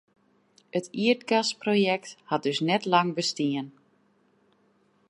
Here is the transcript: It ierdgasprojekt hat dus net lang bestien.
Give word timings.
It 0.79 0.85
ierdgasprojekt 1.03 2.11
hat 2.33 2.45
dus 2.49 2.59
net 2.71 2.83
lang 2.95 3.09
bestien. 3.21 3.67